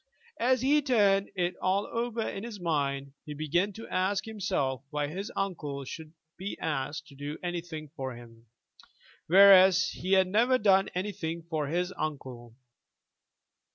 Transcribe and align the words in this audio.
As 0.39 0.63
he 0.63 0.81
turned 0.81 1.29
it 1.35 1.53
all 1.61 1.85
over 1.85 2.27
in 2.27 2.43
his 2.43 2.59
mind 2.59 3.13
he 3.23 3.35
began 3.35 3.71
to 3.73 3.87
ask 3.87 4.25
himself 4.25 4.81
why 4.89 5.05
his 5.05 5.31
uncle 5.35 5.85
should 5.85 6.11
be 6.37 6.57
asked 6.59 7.05
to 7.09 7.15
do 7.15 7.37
anything 7.43 7.89
for 7.95 8.15
him, 8.15 8.47
whereas 9.27 9.89
he 9.89 10.13
had 10.13 10.25
never 10.27 10.57
done 10.57 10.89
anything 10.95 11.43
for 11.43 11.67
his 11.67 11.93
uncle. 11.99 12.55